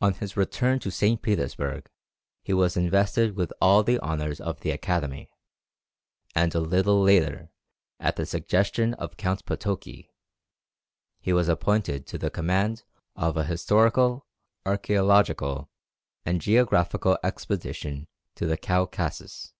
[0.00, 1.20] On his return to St.
[1.20, 1.90] Petersburg
[2.42, 5.28] he was invested with all the honours of the Academy;
[6.34, 7.50] and a little later,
[8.00, 10.08] at the suggestion of Count Potoki,
[11.20, 14.26] he was appointed to the command of an historical,
[14.64, 15.68] archæological,
[16.24, 19.52] and geographical expedition to the Caucasus.